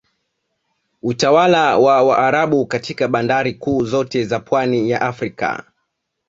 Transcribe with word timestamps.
Utawala 1.01 1.77
wa 1.77 2.03
Waarabu 2.03 2.65
katika 2.65 3.07
bandari 3.07 3.53
kuu 3.53 3.85
zote 3.85 4.25
za 4.25 4.39
pwani 4.39 4.89
ya 4.89 5.01
Afrika 5.01 5.65